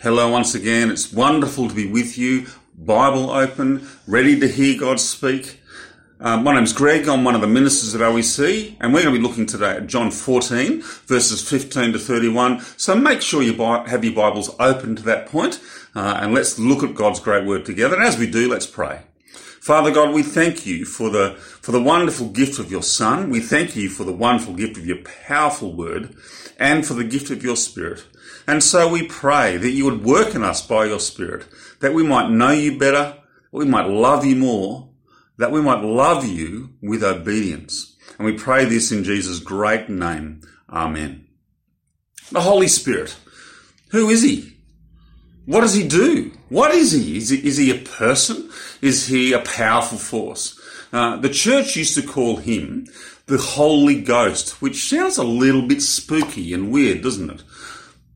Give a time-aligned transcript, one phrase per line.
[0.00, 0.90] Hello once again.
[0.90, 2.46] It's wonderful to be with you.
[2.76, 5.60] Bible open, ready to hear God speak.
[6.20, 7.08] Uh, my name's Greg.
[7.08, 9.86] I'm one of the ministers at OEC, and we're going to be looking today at
[9.86, 12.60] John 14, verses 15 to 31.
[12.76, 15.60] So make sure you have your Bibles open to that point,
[15.94, 17.96] uh, and let's look at God's great word together.
[17.96, 19.02] And as we do, let's pray.
[19.60, 23.30] Father God, we thank you for the, for the wonderful gift of your Son.
[23.30, 26.14] We thank you for the wonderful gift of your powerful word
[26.58, 28.04] and for the gift of your Spirit.
[28.46, 31.46] And so we pray that you would work in us by your Spirit,
[31.80, 33.16] that we might know you better,
[33.52, 34.90] that we might love you more,
[35.38, 37.96] that we might love you with obedience.
[38.18, 40.42] And we pray this in Jesus' great name.
[40.68, 41.26] Amen.
[42.30, 43.16] The Holy Spirit.
[43.90, 44.56] Who is he?
[45.46, 46.32] What does he do?
[46.48, 47.16] What is he?
[47.16, 48.50] Is he, is he a person?
[48.80, 50.60] Is he a powerful force?
[50.92, 52.86] Uh, the church used to call him
[53.26, 57.42] the Holy Ghost, which sounds a little bit spooky and weird, doesn't it?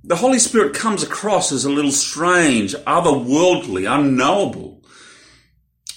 [0.08, 4.82] The Holy Spirit comes across as a little strange, otherworldly, unknowable.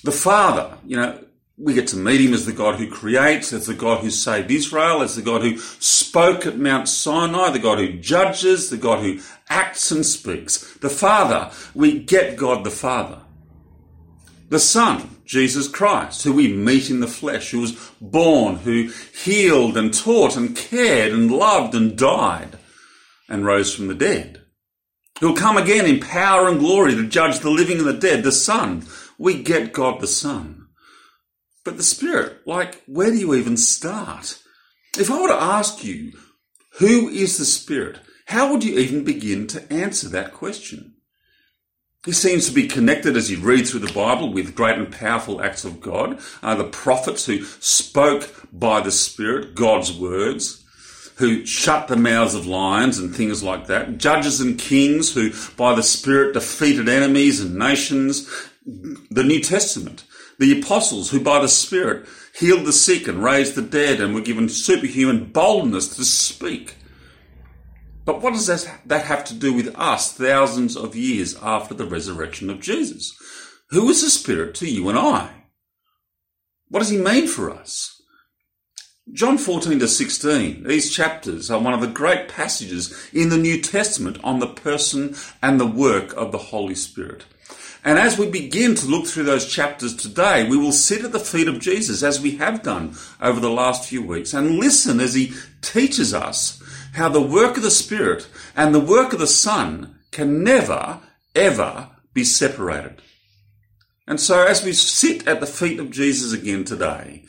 [0.04, 1.24] The Father, you know,
[1.58, 4.52] we get to meet him as the God who creates, as the God who saved
[4.52, 9.00] Israel, as the God who spoke at Mount Sinai, the God who judges, the God
[9.00, 10.58] who acts and speaks.
[10.80, 13.22] The Father, we get God the Father.
[14.50, 18.92] The Son, Jesus Christ, who we meet in the flesh, who was born, who
[19.24, 22.58] healed and taught and cared and loved and died
[23.32, 24.42] and rose from the dead.
[25.20, 28.24] Who'll come again in power and glory to judge the living and the dead.
[28.24, 28.86] The Son,
[29.18, 30.68] we get God the Son.
[31.64, 34.40] But the Spirit, like, where do you even start?
[34.98, 36.14] If I were to ask you,
[36.80, 38.00] who is the Spirit?
[38.26, 40.96] How would you even begin to answer that question?
[42.04, 45.42] He seems to be connected as you read through the Bible with great and powerful
[45.42, 46.20] acts of God.
[46.42, 50.61] Uh, the prophets who spoke by the Spirit, God's words,
[51.22, 53.98] who shut the mouths of lions and things like that.
[53.98, 58.30] Judges and kings who by the Spirit defeated enemies and nations.
[58.66, 60.04] The New Testament
[60.42, 64.22] the apostles who by the Spirit healed the sick and raised the dead and were
[64.22, 66.78] given superhuman boldness to speak.
[68.06, 72.50] But what does that have to do with us thousands of years after the resurrection
[72.50, 73.16] of Jesus?
[73.70, 75.30] Who is the Spirit to you and I?
[76.70, 78.01] What does he mean for us?
[79.14, 83.60] John 14 to 16, these chapters are one of the great passages in the New
[83.62, 87.26] Testament on the person and the work of the Holy Spirit.
[87.84, 91.20] And as we begin to look through those chapters today, we will sit at the
[91.20, 95.14] feet of Jesus as we have done over the last few weeks and listen as
[95.14, 96.62] he teaches us
[96.94, 101.02] how the work of the Spirit and the work of the Son can never,
[101.36, 103.02] ever be separated.
[104.08, 107.26] And so as we sit at the feet of Jesus again today,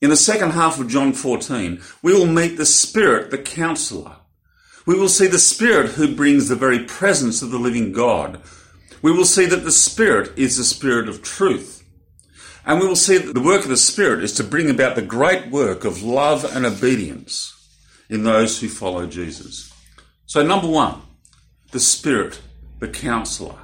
[0.00, 4.16] in the second half of John 14, we will meet the Spirit, the counselor.
[4.86, 8.42] We will see the Spirit who brings the very presence of the living God
[9.02, 11.84] we will see that the Spirit is the Spirit of truth.
[12.66, 15.02] And we will see that the work of the Spirit is to bring about the
[15.02, 17.56] great work of love and obedience
[18.10, 19.72] in those who follow Jesus.
[20.26, 21.00] So, number one,
[21.70, 22.40] the Spirit,
[22.78, 23.56] the counselor.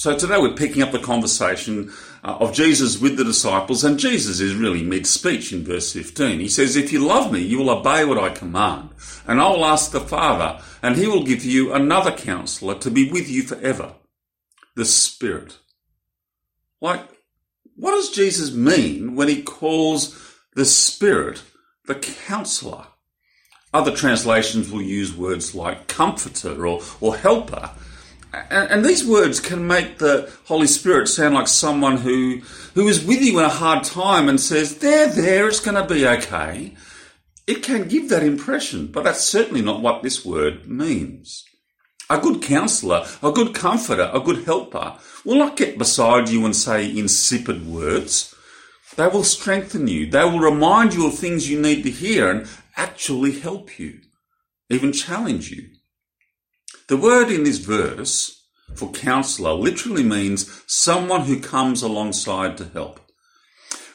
[0.00, 1.92] So, today we're picking up the conversation
[2.24, 6.40] uh, of Jesus with the disciples, and Jesus is really mid speech in verse 15.
[6.40, 8.88] He says, If you love me, you will obey what I command,
[9.26, 13.12] and I will ask the Father, and he will give you another counselor to be
[13.12, 13.92] with you forever
[14.74, 15.58] the Spirit.
[16.80, 17.06] Like,
[17.76, 20.18] what does Jesus mean when he calls
[20.56, 21.42] the Spirit
[21.84, 22.86] the counselor?
[23.74, 27.72] Other translations will use words like comforter or, or helper.
[28.32, 32.42] And, these words can make the Holy Spirit sound like someone who,
[32.74, 35.92] who is with you in a hard time and says, there, there, it's going to
[35.92, 36.74] be okay.
[37.46, 41.44] It can give that impression, but that's certainly not what this word means.
[42.08, 46.54] A good counselor, a good comforter, a good helper will not get beside you and
[46.54, 48.34] say insipid words.
[48.96, 50.10] They will strengthen you.
[50.10, 54.00] They will remind you of things you need to hear and actually help you,
[54.68, 55.68] even challenge you.
[56.90, 62.98] The word in this verse for counselor literally means someone who comes alongside to help.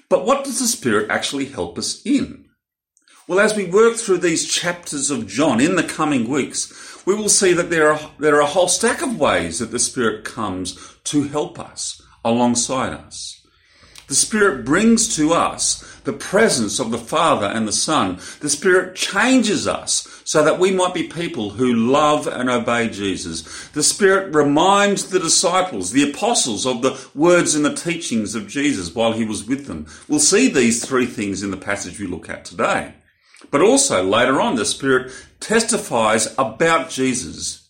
[0.09, 2.45] But what does the Spirit actually help us in?
[3.27, 7.27] Well, as we work through these chapters of John in the coming weeks, we will
[7.27, 10.95] see that there are, there are a whole stack of ways that the Spirit comes
[11.03, 13.34] to help us, alongside us.
[14.07, 18.19] The Spirit brings to us the presence of the Father and the Son.
[18.39, 23.67] The Spirit changes us so that we might be people who love and obey Jesus.
[23.69, 28.93] The Spirit reminds the disciples, the apostles, of the words and the teachings of Jesus
[28.93, 29.87] while he was with them.
[30.07, 32.93] We'll see these three things in the passage we look at today.
[33.51, 37.69] But also later on, the Spirit testifies about Jesus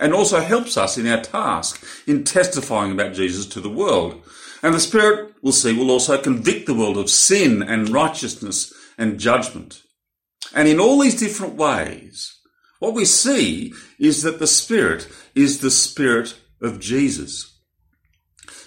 [0.00, 4.22] and also helps us in our task in testifying about Jesus to the world.
[4.62, 9.18] And the Spirit, we'll see, will also convict the world of sin and righteousness and
[9.18, 9.82] judgment.
[10.54, 12.38] And in all these different ways,
[12.78, 17.58] what we see is that the Spirit is the Spirit of Jesus.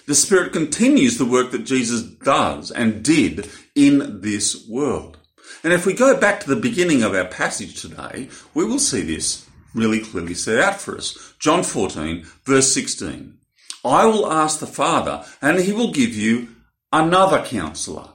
[0.06, 5.18] The Spirit continues the work that Jesus does and did in this world.
[5.64, 9.02] And if we go back to the beginning of our passage today, we will see
[9.02, 11.34] this really clearly set out for us.
[11.38, 13.38] John 14, verse 16.
[13.84, 16.48] I will ask the Father, and he will give you
[16.92, 18.08] another counselor.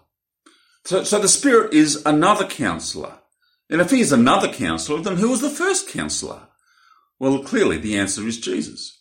[0.86, 3.16] So, so the Spirit is another counselor.
[3.70, 6.48] And if he is another counselor, then who was the first counselor?
[7.20, 8.94] Well, clearly the answer is Jesus.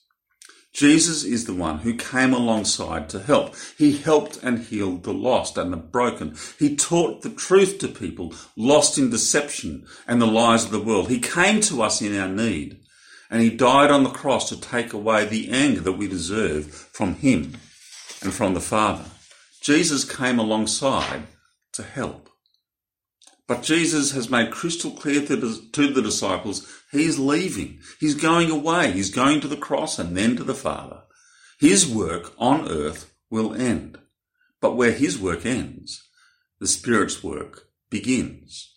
[0.72, 3.54] Jesus is the one who came alongside to help.
[3.78, 6.36] He helped and healed the lost and the broken.
[6.58, 11.08] He taught the truth to people lost in deception and the lies of the world.
[11.08, 12.80] He came to us in our need
[13.30, 17.14] and he died on the cross to take away the anger that we deserve from
[17.14, 17.56] him
[18.22, 19.04] and from the Father.
[19.66, 21.24] Jesus came alongside
[21.72, 22.28] to help.
[23.48, 27.80] But Jesus has made crystal clear to the, disciples he's leaving.
[27.98, 28.92] He's going away.
[28.92, 31.02] He's going to the cross and then to the Father.
[31.58, 33.98] His work on earth will end.
[34.60, 36.00] But where his work ends,
[36.60, 38.72] the Spirit's work begins.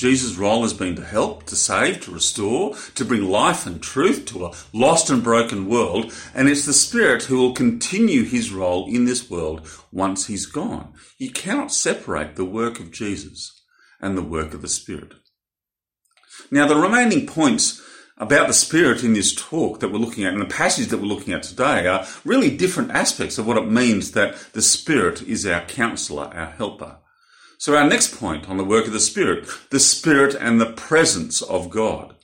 [0.00, 4.24] Jesus' role has been to help, to save, to restore, to bring life and truth
[4.24, 8.86] to a lost and broken world, and it's the Spirit who will continue his role
[8.88, 10.94] in this world once he's gone.
[11.18, 13.60] You cannot separate the work of Jesus
[14.00, 15.12] and the work of the Spirit.
[16.50, 17.82] Now, the remaining points
[18.16, 21.04] about the Spirit in this talk that we're looking at and the passage that we're
[21.14, 25.44] looking at today are really different aspects of what it means that the Spirit is
[25.44, 27.00] our counselor, our helper.
[27.60, 31.42] So our next point on the work of the Spirit, the Spirit and the presence
[31.42, 32.14] of God.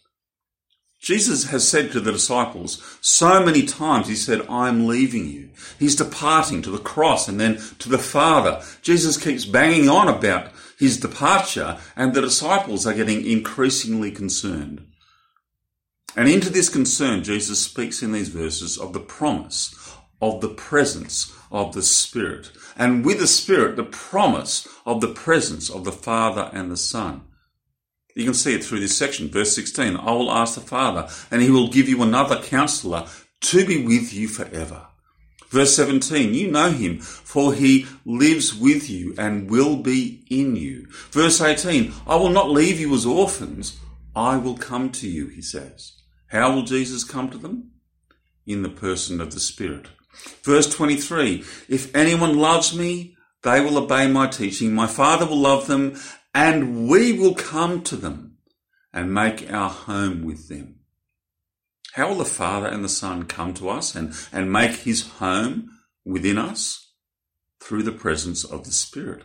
[0.99, 5.51] Jesus has said to the disciples so many times, he said, I'm leaving you.
[5.79, 8.63] He's departing to the cross and then to the Father.
[8.81, 14.87] Jesus keeps banging on about his departure and the disciples are getting increasingly concerned.
[16.17, 19.67] And into this concern, Jesus speaks in these verses of the promise
[20.21, 22.51] of the presence of the Spirit.
[22.77, 27.23] And with the Spirit, the promise of the presence of the Father and the Son.
[28.15, 29.29] You can see it through this section.
[29.29, 33.07] Verse 16, I will ask the Father, and he will give you another counselor
[33.43, 34.87] to be with you forever.
[35.49, 40.87] Verse 17, you know him, for he lives with you and will be in you.
[41.11, 43.79] Verse 18, I will not leave you as orphans.
[44.15, 45.93] I will come to you, he says.
[46.29, 47.73] How will Jesus come to them?
[48.47, 49.89] In the person of the Spirit.
[50.43, 54.75] Verse 23 If anyone loves me, they will obey my teaching.
[54.75, 55.99] My Father will love them,
[56.35, 58.39] and we will come to them
[58.93, 60.81] and make our home with them.
[61.93, 65.71] How will the Father and the Son come to us and, and make his home
[66.05, 66.93] within us?
[67.61, 69.23] Through the presence of the Spirit.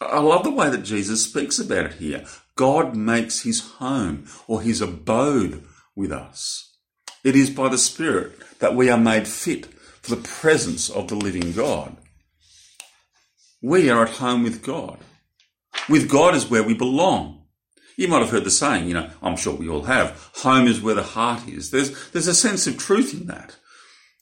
[0.00, 2.24] I love the way that Jesus speaks about it here.
[2.56, 5.64] God makes his home or his abode
[5.94, 6.76] with us.
[7.22, 9.68] It is by the Spirit that we are made fit
[10.04, 11.96] for the presence of the living God.
[13.62, 14.98] We are at home with God.
[15.88, 17.46] With God is where we belong.
[17.96, 20.82] You might have heard the saying, you know, I'm sure we all have, home is
[20.82, 21.70] where the heart is.
[21.70, 23.56] There's, there's a sense of truth in that.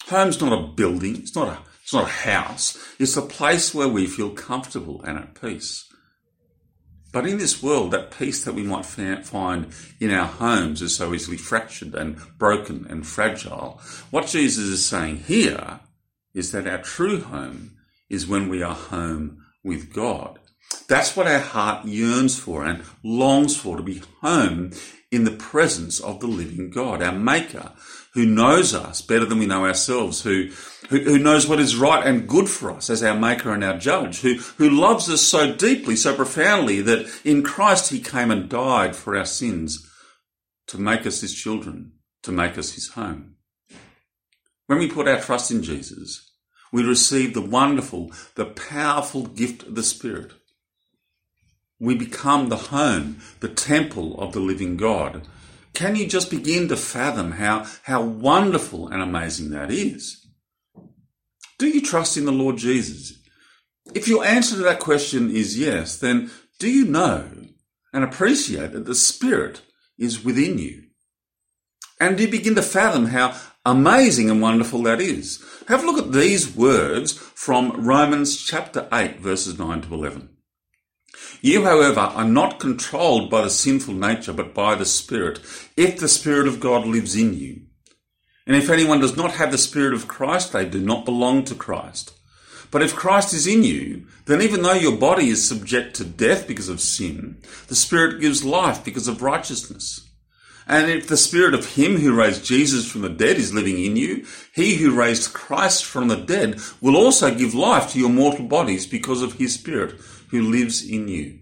[0.06, 2.78] Home's not a building, it's not a, it's not a house.
[3.00, 5.91] It's a place where we feel comfortable and at peace.
[7.12, 11.12] But in this world, that peace that we might find in our homes is so
[11.12, 13.80] easily fractured and broken and fragile.
[14.10, 15.80] What Jesus is saying here
[16.34, 17.76] is that our true home
[18.08, 20.38] is when we are home with God.
[20.88, 24.72] That's what our heart yearns for and longs for to be home
[25.10, 27.72] in the presence of the living God, our Maker,
[28.14, 30.50] who knows us better than we know ourselves, who,
[30.88, 33.78] who, who, knows what is right and good for us as our Maker and our
[33.78, 38.48] Judge, who, who loves us so deeply, so profoundly that in Christ He came and
[38.48, 39.88] died for our sins
[40.68, 41.92] to make us His children,
[42.22, 43.36] to make us His home.
[44.66, 46.30] When we put our trust in Jesus,
[46.72, 50.32] we receive the wonderful, the powerful gift of the Spirit
[51.82, 55.26] we become the home, the temple of the living God.
[55.74, 60.24] Can you just begin to fathom how, how wonderful and amazing that is?
[61.58, 63.18] Do you trust in the Lord Jesus?
[63.96, 67.28] If your answer to that question is yes, then do you know
[67.92, 69.62] and appreciate that the Spirit
[69.98, 70.84] is within you?
[71.98, 73.36] And do you begin to fathom how
[73.66, 75.44] amazing and wonderful that is?
[75.66, 80.31] Have a look at these words from Romans chapter 8, verses 9 to 11.
[81.40, 85.40] You, however, are not controlled by the sinful nature, but by the Spirit,
[85.76, 87.62] if the Spirit of God lives in you.
[88.46, 91.54] And if anyone does not have the Spirit of Christ, they do not belong to
[91.54, 92.12] Christ.
[92.70, 96.48] But if Christ is in you, then even though your body is subject to death
[96.48, 97.38] because of sin,
[97.68, 100.08] the Spirit gives life because of righteousness.
[100.66, 103.96] And if the Spirit of Him who raised Jesus from the dead is living in
[103.96, 104.24] you,
[104.54, 108.86] He who raised Christ from the dead will also give life to your mortal bodies
[108.86, 110.00] because of His Spirit
[110.32, 111.38] who lives in you.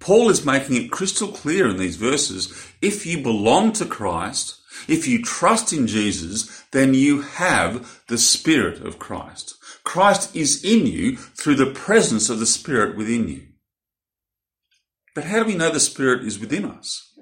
[0.00, 5.06] Paul is making it crystal clear in these verses if you belong to Christ, if
[5.06, 9.54] you trust in Jesus, then you have the Spirit of Christ.
[9.84, 13.42] Christ is in you through the presence of the Spirit within you.
[15.14, 17.12] But how do we know the Spirit is within us?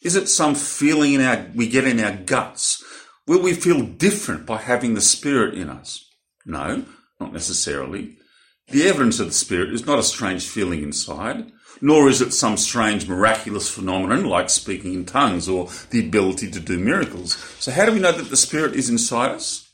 [0.00, 2.84] Is it some feeling in our, we get in our guts?
[3.26, 6.04] Will we feel different by having the Spirit in us?
[6.44, 6.84] No,
[7.18, 8.16] not necessarily.
[8.68, 12.56] The evidence of the Spirit is not a strange feeling inside, nor is it some
[12.56, 17.36] strange miraculous phenomenon like speaking in tongues or the ability to do miracles.
[17.58, 19.70] So, how do we know that the Spirit is inside us?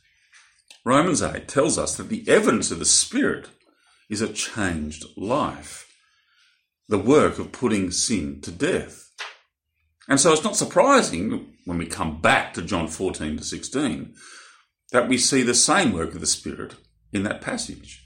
[0.84, 3.48] Romans 8 tells us that the evidence of the Spirit
[4.08, 5.86] is a changed life,
[6.88, 9.10] the work of putting sin to death.
[10.08, 14.14] And so it's not surprising when we come back to John 14 to 16
[14.90, 16.74] that we see the same work of the Spirit
[17.12, 18.02] in that passage.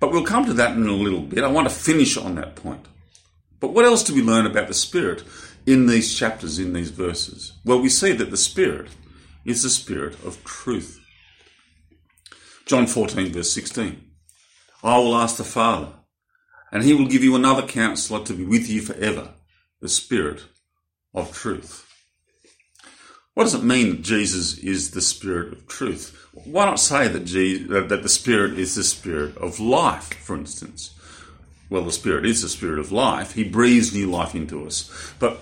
[0.00, 1.44] But we'll come to that in a little bit.
[1.44, 2.86] I want to finish on that point.
[3.60, 5.22] But what else do we learn about the Spirit
[5.66, 7.52] in these chapters, in these verses?
[7.64, 8.88] Well, we see that the Spirit
[9.44, 10.98] is the Spirit of truth.
[12.64, 14.02] John 14, verse 16.
[14.82, 15.92] I will ask the Father,
[16.72, 19.34] and he will give you another counselor to be with you forever,
[19.80, 20.44] the Spirit
[21.12, 21.86] of truth.
[23.34, 26.28] What does it mean that Jesus is the Spirit of truth?
[26.32, 30.94] Why not say that, Jesus, that the Spirit is the Spirit of life, for instance?
[31.68, 33.34] Well, the Spirit is the Spirit of life.
[33.34, 35.12] He breathes new life into us.
[35.18, 35.40] But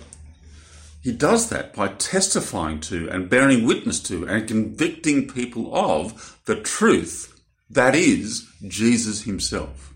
[1.02, 6.56] he does that by testifying to and bearing witness to and convicting people of the
[6.56, 7.40] truth
[7.70, 9.87] that is Jesus himself.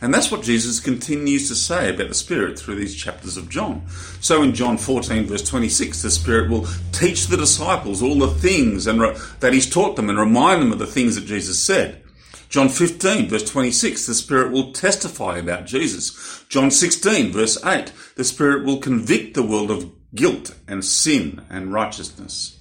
[0.00, 3.86] And that's what Jesus continues to say about the Spirit through these chapters of John.
[4.20, 8.86] So in John 14, verse 26, the Spirit will teach the disciples all the things
[8.86, 12.02] and re- that He's taught them and remind them of the things that Jesus said.
[12.48, 16.44] John 15, verse 26, the Spirit will testify about Jesus.
[16.48, 21.72] John 16, verse 8, the Spirit will convict the world of guilt and sin and
[21.72, 22.60] righteousness.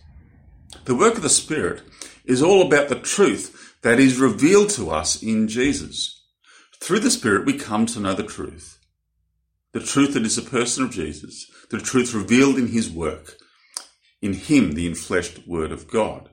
[0.86, 1.84] The work of the Spirit
[2.26, 6.15] is all about the truth that is revealed to us in Jesus.
[6.86, 8.77] Through the Spirit, we come to know the truth.
[9.72, 13.38] The truth that is the person of Jesus, the truth revealed in his work,
[14.22, 16.30] in him, the infleshed Word of God.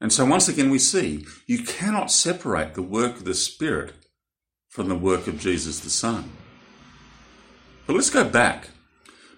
[0.00, 3.94] And so once again, we see you cannot separate the work of the Spirit
[4.68, 6.30] from the work of Jesus the Son.
[7.88, 8.68] But let's go back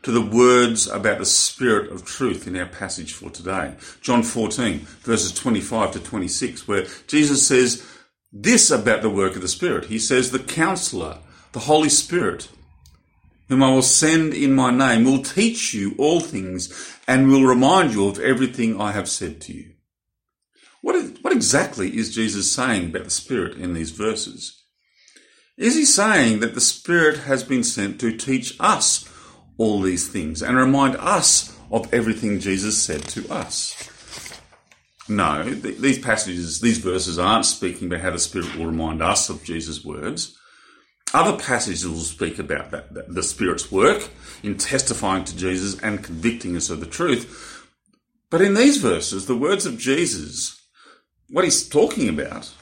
[0.02, 3.76] to the words about the Spirit of truth in our passage for today.
[4.02, 7.82] John 14, verses 25 to 26, where Jesus says,
[8.32, 9.86] this about the work of the Spirit.
[9.86, 11.18] He says, The counselor,
[11.52, 12.48] the Holy Spirit,
[13.48, 17.92] whom I will send in my name, will teach you all things and will remind
[17.92, 19.72] you of everything I have said to you.
[20.82, 24.62] What, is, what exactly is Jesus saying about the Spirit in these verses?
[25.56, 29.10] Is he saying that the Spirit has been sent to teach us
[29.56, 33.90] all these things and remind us of everything Jesus said to us?
[35.08, 39.28] No, th- these passages, these verses aren't speaking about how the Spirit will remind us
[39.28, 40.36] of Jesus' words.
[41.14, 44.10] Other passages will speak about that, that, the Spirit's work
[44.42, 47.68] in testifying to Jesus and convicting us of the truth.
[48.30, 50.60] But in these verses, the words of Jesus,
[51.30, 52.52] what he's talking about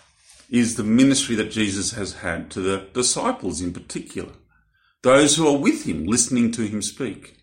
[0.50, 4.32] is the ministry that Jesus has had to the disciples in particular,
[5.02, 7.38] those who are with him, listening to him speak.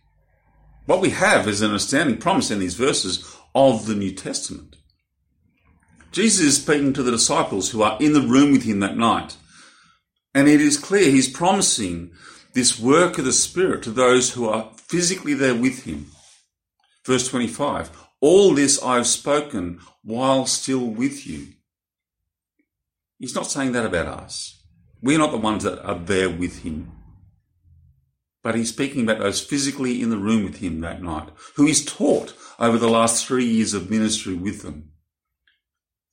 [0.85, 4.77] What we have is an astounding promise in these verses of the New Testament.
[6.11, 9.37] Jesus is speaking to the disciples who are in the room with him that night.
[10.33, 12.11] And it is clear he's promising
[12.53, 16.07] this work of the Spirit to those who are physically there with him.
[17.05, 21.47] Verse 25 All this I have spoken while still with you.
[23.17, 24.61] He's not saying that about us.
[25.01, 26.91] We're not the ones that are there with him.
[28.43, 31.85] But he's speaking about those physically in the room with him that night, who he's
[31.85, 34.91] taught over the last three years of ministry with them.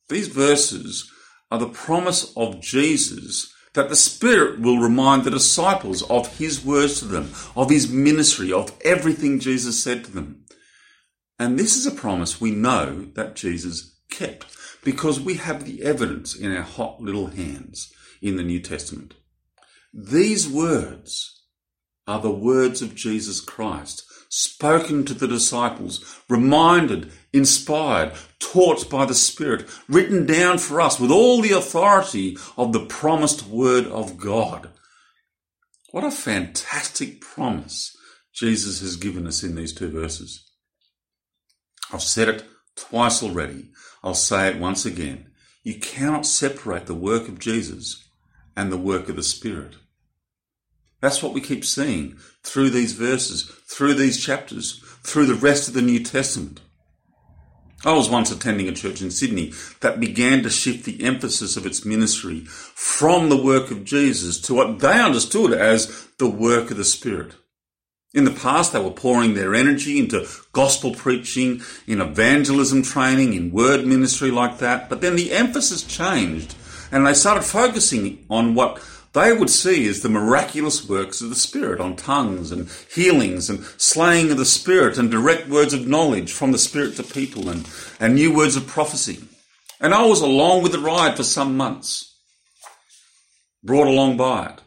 [0.09, 1.09] These verses
[1.51, 6.99] are the promise of Jesus that the Spirit will remind the disciples of His words
[6.99, 10.45] to them, of His ministry, of everything Jesus said to them.
[11.37, 14.47] And this is a promise we know that Jesus kept
[14.83, 19.13] because we have the evidence in our hot little hands in the New Testament.
[19.93, 21.43] These words
[22.07, 29.15] are the words of Jesus Christ, spoken to the disciples, reminded, inspired, taught by the
[29.15, 34.69] Spirit, written down for us with all the authority of the promised Word of God.
[35.91, 37.95] What a fantastic promise
[38.33, 40.45] Jesus has given us in these two verses.
[41.91, 42.45] I've said it
[42.75, 43.71] twice already.
[44.03, 45.31] I'll say it once again.
[45.63, 48.07] You cannot separate the work of Jesus
[48.55, 49.75] and the work of the Spirit.
[51.01, 55.73] That's what we keep seeing through these verses, through these chapters, through the rest of
[55.73, 56.61] the New Testament.
[57.85, 61.65] I was once attending a church in Sydney that began to shift the emphasis of
[61.65, 66.77] its ministry from the work of Jesus to what they understood as the work of
[66.77, 67.35] the Spirit.
[68.13, 73.51] In the past, they were pouring their energy into gospel preaching, in evangelism training, in
[73.51, 74.89] word ministry like that.
[74.89, 76.55] But then the emphasis changed
[76.91, 78.79] and they started focusing on what
[79.13, 83.63] they would see as the miraculous works of the Spirit on tongues and healings and
[83.77, 87.67] slaying of the Spirit and direct words of knowledge from the Spirit to people and,
[87.99, 89.23] and new words of prophecy.
[89.79, 92.17] And I was along with the ride for some months,
[93.63, 94.61] brought along by it.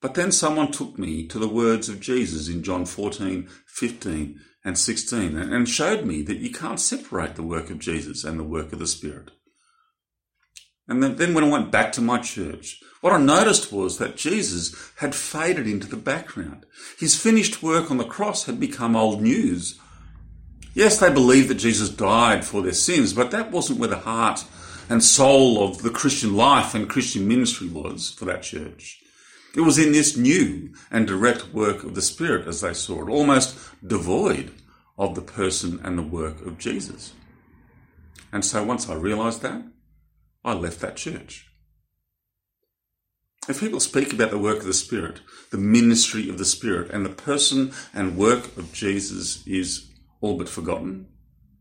[0.00, 4.78] But then someone took me to the words of Jesus in John 14, 15 and
[4.78, 8.72] 16 and showed me that you can't separate the work of Jesus and the work
[8.72, 9.30] of the Spirit.
[10.88, 14.74] And then, when I went back to my church, what I noticed was that Jesus
[14.96, 16.66] had faded into the background.
[16.98, 19.78] His finished work on the cross had become old news.
[20.74, 24.44] Yes, they believed that Jesus died for their sins, but that wasn't where the heart
[24.88, 29.00] and soul of the Christian life and Christian ministry was for that church.
[29.56, 33.10] It was in this new and direct work of the Spirit, as they saw it,
[33.10, 34.52] almost devoid
[34.98, 37.14] of the person and the work of Jesus.
[38.32, 39.62] And so once I realized that,
[40.44, 41.49] I left that church.
[43.48, 45.20] If people speak about the work of the Spirit,
[45.50, 50.48] the ministry of the Spirit, and the person and work of Jesus is all but
[50.48, 51.08] forgotten,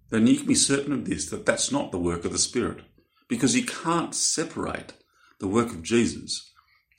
[0.09, 2.81] then you can be certain of this that that's not the work of the Spirit,
[3.27, 4.93] because you can't separate
[5.39, 6.51] the work of Jesus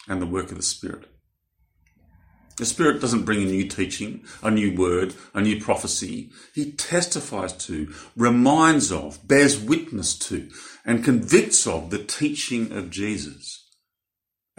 [0.08, 1.06] and the work of the Spirit.
[2.56, 6.30] The Spirit doesn't bring a new teaching, a new word, a new prophecy.
[6.54, 10.50] He testifies to, reminds of, bears witness to,
[10.84, 13.59] and convicts of the teaching of Jesus.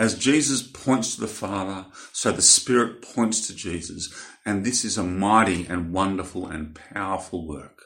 [0.02, 4.12] As Jesus points to the Father, so the Spirit points to Jesus.
[4.44, 7.84] And this is a mighty and wonderful and powerful work.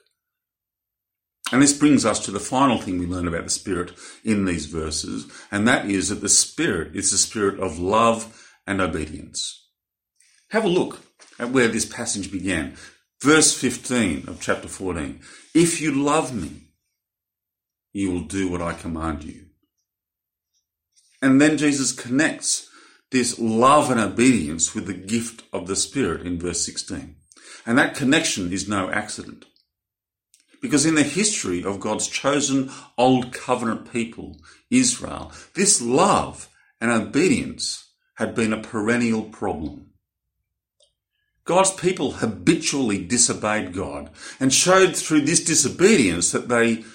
[1.51, 3.91] And this brings us to the final thing we learn about the Spirit
[4.23, 8.79] in these verses, and that is that the Spirit is the Spirit of love and
[8.79, 9.67] obedience.
[10.51, 11.01] Have a look
[11.37, 12.77] at where this passage began.
[13.21, 15.19] Verse 15 of chapter 14.
[15.53, 16.69] If you love me,
[17.91, 19.47] you will do what I command you.
[21.25, 22.69] And then Jesus connects
[23.09, 27.15] this love and obedience with the gift of the Spirit in verse 16.
[27.65, 29.45] And that connection is no accident.
[30.61, 34.37] Because in the history of God's chosen old covenant people,
[34.69, 36.47] Israel, this love
[36.79, 39.93] and obedience had been a perennial problem.
[41.43, 46.85] God's people habitually disobeyed God and showed through this disobedience that they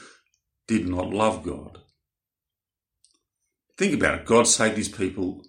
[0.68, 1.80] did not love God.
[3.80, 4.26] Think about it.
[4.26, 5.42] God saved his people,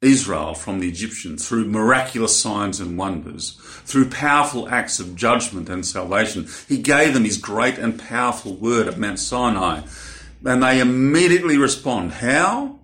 [0.00, 5.84] Israel, from the Egyptians through miraculous signs and wonders, through powerful acts of judgment and
[5.84, 6.48] salvation.
[6.68, 9.82] He gave them his great and powerful word at Mount Sinai,
[10.42, 12.12] and they immediately respond.
[12.12, 12.78] How?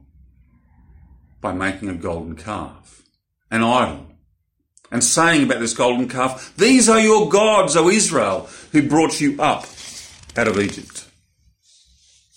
[1.41, 3.03] By making a golden calf,
[3.51, 4.09] an idol
[4.93, 9.41] and saying about this golden calf, These are your gods, O Israel, who brought you
[9.41, 9.65] up
[10.37, 11.06] out of Egypt.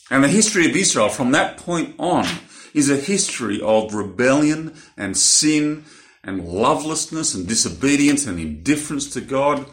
[0.10, 2.26] And the history of Israel from that point on
[2.74, 5.86] is a history of rebellion and sin
[6.24, 9.66] and lovelessness and disobedience and indifference to God.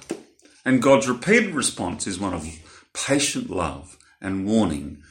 [0.64, 2.46] And God's repeated response is one of
[2.92, 5.02] patient love and warning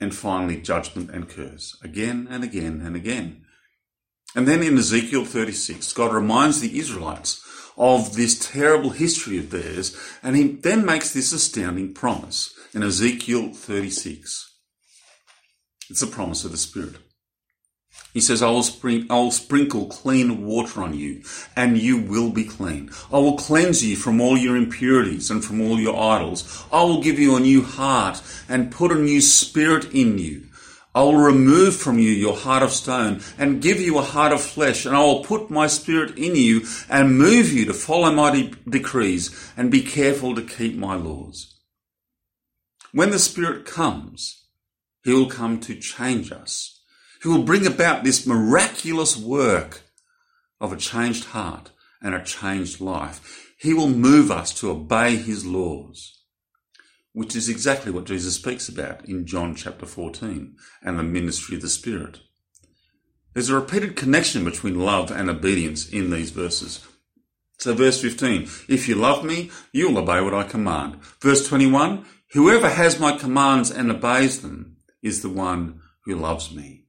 [0.00, 3.44] and finally judgment and curse again and again and again.
[4.36, 7.44] And then in Ezekiel 36, God reminds the Israelites
[7.76, 13.52] of this terrible history of theirs, and he then makes this astounding promise in Ezekiel
[13.52, 14.56] 36.
[15.90, 16.96] It's a promise of the Spirit.
[18.12, 21.22] He says, I will, spring, I will sprinkle clean water on you,
[21.56, 22.90] and you will be clean.
[23.12, 26.64] I will cleanse you from all your impurities and from all your idols.
[26.72, 30.46] I will give you a new heart and put a new spirit in you.
[30.94, 34.42] I will remove from you your heart of stone and give you a heart of
[34.42, 38.30] flesh, and I will put my spirit in you and move you to follow my
[38.30, 41.57] de- decrees and be careful to keep my laws.
[42.92, 44.44] When the Spirit comes,
[45.04, 46.80] He will come to change us.
[47.22, 49.82] He will bring about this miraculous work
[50.60, 51.70] of a changed heart
[52.00, 53.54] and a changed life.
[53.58, 56.20] He will move us to obey his laws,
[57.12, 61.62] which is exactly what Jesus speaks about in John chapter 14 and the ministry of
[61.62, 62.20] the Spirit.
[63.34, 66.86] There's a repeated connection between love and obedience in these verses.
[67.58, 71.02] So verse 15, if you love me, you'll obey what I command.
[71.20, 76.86] Verse 21, whoever has my commands and obeys them is the one who loves me.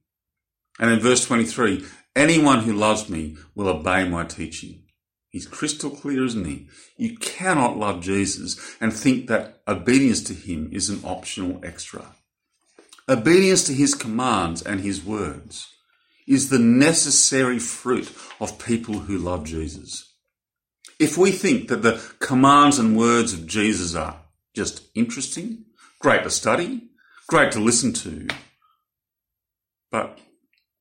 [0.78, 1.84] And in verse 23,
[2.16, 4.84] anyone who loves me will obey my teaching.
[5.28, 6.68] He's crystal clear, isn't he?
[6.96, 12.04] You cannot love Jesus and think that obedience to him is an optional extra.
[13.08, 15.68] Obedience to his commands and his words
[16.26, 20.14] is the necessary fruit of people who love Jesus.
[20.98, 24.19] If we think that the commands and words of Jesus are
[24.54, 25.64] just interesting,
[26.00, 26.88] great to study,
[27.28, 28.28] great to listen to,
[29.90, 30.18] but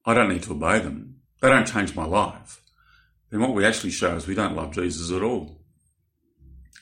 [0.05, 2.61] I don't need to obey them, they don't change my life,
[3.29, 5.59] then what we actually show is we don't love Jesus at all.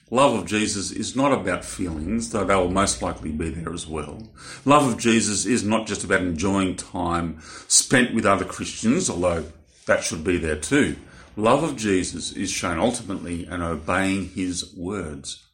[0.09, 3.85] Love of Jesus is not about feelings, though they will most likely be there as
[3.85, 4.23] well.
[4.63, 9.43] Love of Jesus is not just about enjoying time spent with other Christians, although
[9.85, 10.95] that should be there too.
[11.35, 15.46] Love of Jesus is shown ultimately in obeying his words.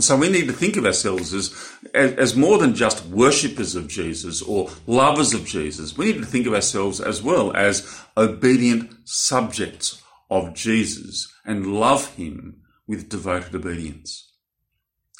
[0.00, 4.42] So we need to think of ourselves as, as, more than just worshippers of Jesus
[4.42, 5.96] or lovers of Jesus.
[5.96, 12.14] We need to think of ourselves as well as obedient subjects of Jesus and love
[12.16, 14.32] him with devoted obedience.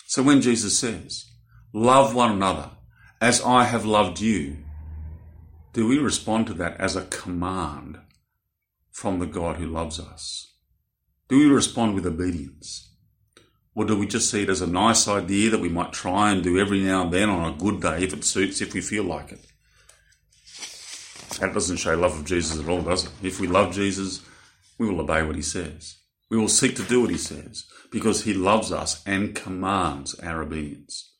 [0.08, 1.24] So when Jesus says,
[1.72, 2.70] love one another
[3.20, 4.56] as I have loved you,
[5.72, 7.98] do we respond to that as a command
[8.90, 10.52] from the God who loves us?
[11.28, 12.93] Do we respond with obedience?
[13.74, 16.42] Or do we just see it as a nice idea that we might try and
[16.42, 19.04] do every now and then on a good day if it suits, if we feel
[19.04, 19.44] like it?
[21.40, 23.10] That doesn't show love of Jesus at all, does it?
[23.22, 24.24] If we love Jesus,
[24.78, 25.96] we will obey what he says.
[26.30, 30.42] We will seek to do what he says because he loves us and commands our
[30.42, 31.12] obedience.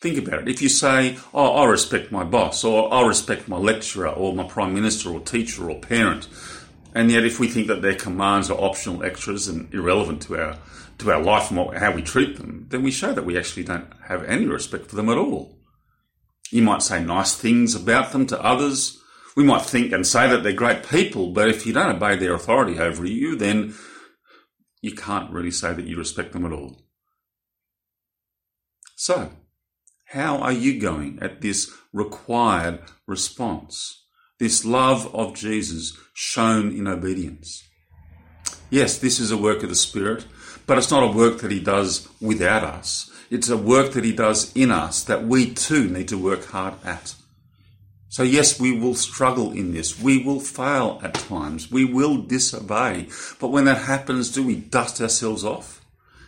[0.00, 0.48] Think about it.
[0.48, 4.44] If you say, Oh, I respect my boss, or I respect my lecturer, or my
[4.44, 6.28] prime minister, or teacher, or parent,
[6.94, 10.58] and yet if we think that their commands are optional extras and irrelevant to our
[10.98, 13.64] to our life and what, how we treat them, then we show that we actually
[13.64, 15.58] don't have any respect for them at all.
[16.52, 19.00] You might say nice things about them to others.
[19.34, 22.34] We might think and say that they're great people, but if you don't obey their
[22.34, 23.74] authority over you, then
[24.80, 26.80] you can't really say that you respect them at all.
[28.94, 29.32] So,
[30.04, 34.03] how are you going at this required response?
[34.38, 37.62] This love of Jesus shown in obedience.
[38.70, 40.26] Yes, this is a work of the Spirit,
[40.66, 43.10] but it's not a work that He does without us.
[43.30, 46.74] It's a work that He does in us that we too need to work hard
[46.84, 47.14] at.
[48.08, 50.00] So, yes, we will struggle in this.
[50.00, 51.70] We will fail at times.
[51.70, 53.08] We will disobey.
[53.40, 55.84] But when that happens, do we dust ourselves off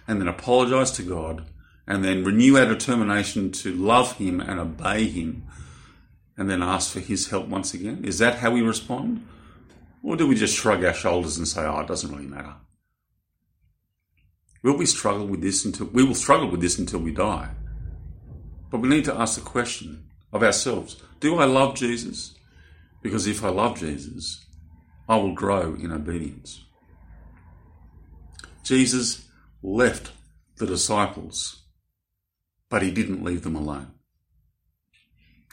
[0.09, 1.45] and then apologize to God
[1.87, 5.45] and then renew our determination to love Him and obey Him,
[6.37, 8.05] and then ask for His help once again?
[8.05, 9.27] Is that how we respond?
[10.03, 12.55] Or do we just shrug our shoulders and say, oh, it doesn't really matter?
[14.62, 17.51] Will we struggle with this until we will struggle with this until we die?
[18.70, 22.35] But we need to ask the question of ourselves Do I love Jesus?
[23.03, 24.44] Because if I love Jesus,
[25.09, 26.64] I will grow in obedience.
[28.64, 29.29] Jesus
[29.62, 30.11] left
[30.57, 31.66] the disciples
[32.68, 33.92] but he didn't leave them alone.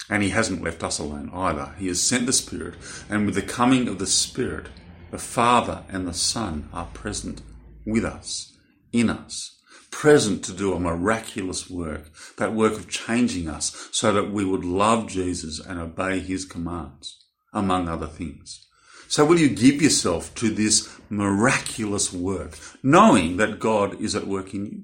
[0.10, 1.74] And he hasn't left us alone either.
[1.78, 2.76] He has sent the Spirit,
[3.10, 4.68] and with the coming of the Spirit,
[5.12, 7.42] the Father and the Son are present
[7.86, 8.58] with us,
[8.92, 9.60] in us,
[9.92, 14.66] present to do a miraculous work, that work of changing us so that we would
[14.66, 18.68] love Jesus and obey his commands, among other things.
[19.08, 24.56] So will you give yourself to this miraculous work, knowing that God is at work
[24.56, 24.84] in you?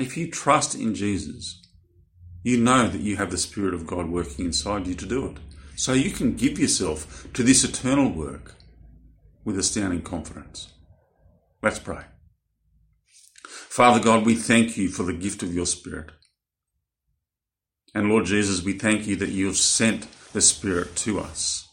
[0.00, 1.63] If you trust in Jesus,
[2.44, 5.38] you know that you have the Spirit of God working inside you to do it.
[5.76, 8.54] So you can give yourself to this eternal work
[9.44, 10.72] with astounding confidence.
[11.62, 12.04] Let's pray.
[13.46, 16.12] Father God, we thank you for the gift of your Spirit.
[17.94, 21.66] And Lord Jesus, we thank you that you have sent the Spirit to us.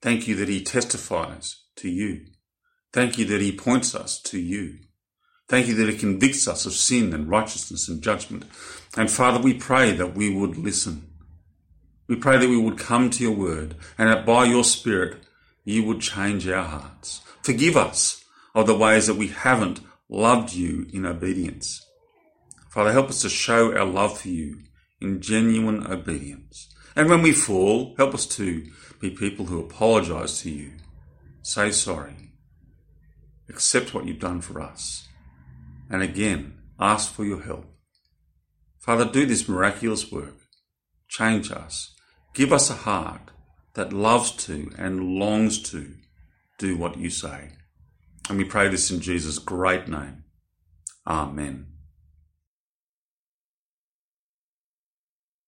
[0.00, 2.22] Thank you that he testifies to you.
[2.92, 4.78] Thank you that he points us to you.
[5.50, 8.44] Thank you that it convicts us of sin and righteousness and judgment.
[8.96, 11.10] And Father, we pray that we would listen.
[12.06, 15.24] We pray that we would come to your word and that by your spirit
[15.64, 17.22] you would change our hearts.
[17.42, 21.84] Forgive us of the ways that we haven't loved you in obedience.
[22.68, 24.60] Father, help us to show our love for you
[25.00, 26.72] in genuine obedience.
[26.94, 30.74] And when we fall, help us to be people who apologize to you,
[31.42, 32.34] say sorry,
[33.48, 35.08] accept what you've done for us,
[35.90, 37.66] and again, ask for your help.
[38.78, 40.36] Father, do this miraculous work.
[41.08, 41.94] Change us.
[42.32, 43.32] Give us a heart
[43.74, 45.94] that loves to and longs to
[46.58, 47.50] do what you say.
[48.28, 50.24] And we pray this in Jesus' great name.
[51.06, 51.69] Amen.